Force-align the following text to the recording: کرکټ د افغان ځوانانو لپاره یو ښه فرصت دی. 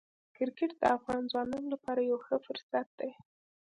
کرکټ 0.35 0.71
د 0.81 0.83
افغان 0.97 1.21
ځوانانو 1.31 1.67
لپاره 1.75 2.07
یو 2.09 2.17
ښه 2.25 2.35
فرصت 2.45 2.87
دی. 2.99 3.11